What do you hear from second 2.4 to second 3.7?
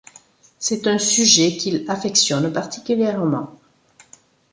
particulièrement.